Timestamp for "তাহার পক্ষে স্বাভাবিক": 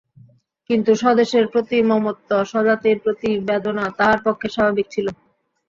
3.97-4.87